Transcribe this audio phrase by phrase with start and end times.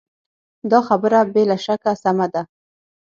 [0.71, 2.41] دا خبره بې له شکه سمه ده.